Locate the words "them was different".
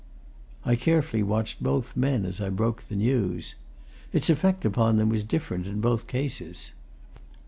4.97-5.67